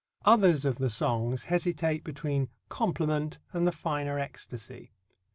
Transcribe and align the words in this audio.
Others 0.25 0.65
of 0.65 0.79
the 0.79 0.89
songs 0.89 1.43
hesitate 1.43 2.03
between 2.03 2.49
compliment 2.69 3.37
and 3.53 3.67
the 3.67 3.71
finer 3.71 4.17
ecstasy. 4.17 4.93